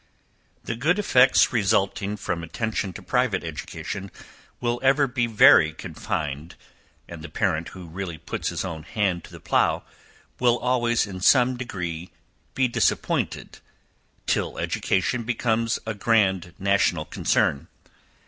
[0.63, 4.09] The good effects resulting from attention to private education
[4.59, 6.55] will ever be very confined,
[7.07, 9.83] and the parent who really puts his own hand to the plow,
[10.39, 12.09] will always, in some degree
[12.55, 13.59] be disappointed,
[14.25, 17.67] till education becomes a grand national concern.